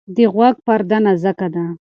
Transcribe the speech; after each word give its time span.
د 0.15 0.17
غوږ 0.33 0.55
پرده 0.65 0.97
نازکه 1.05 1.47
ده. 1.53 1.65